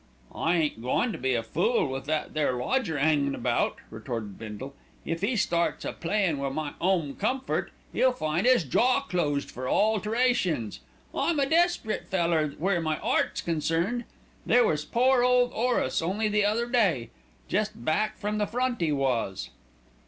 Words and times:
"I 0.33 0.55
ain't 0.57 0.81
goin' 0.81 1.11
to 1.11 1.19
be 1.19 1.35
a 1.35 1.43
fool 1.43 1.85
with 1.87 2.05
that 2.05 2.33
there 2.33 2.53
lodger 2.53 2.97
'angin' 2.97 3.35
about," 3.35 3.75
retorted 3.91 4.39
Bindle. 4.39 4.73
"If 5.05 5.23
'e 5.23 5.35
starts 5.35 5.85
a 5.85 5.93
playin' 5.93 6.39
about 6.39 6.39
wi' 6.39 6.49
my 6.49 6.73
'Ome 6.81 7.13
Comfort, 7.17 7.69
'e'll 7.93 8.11
find 8.11 8.47
'is 8.47 8.63
jaw 8.63 9.01
closed 9.01 9.51
for 9.51 9.69
alterations. 9.69 10.79
I'm 11.13 11.39
a 11.39 11.45
desperate 11.45 12.07
feller 12.07 12.47
where 12.57 12.81
my 12.81 12.97
'eart's 12.99 13.41
concerned. 13.41 14.05
There 14.43 14.65
was 14.65 14.85
poor 14.85 15.21
'ole 15.23 15.51
'Orace 15.53 16.01
only 16.01 16.27
the 16.27 16.45
other 16.45 16.65
day. 16.67 17.11
Jest 17.47 17.85
back 17.85 18.17
from 18.17 18.39
the 18.39 18.47
front 18.47 18.81
'e 18.81 18.91
was." 18.91 19.51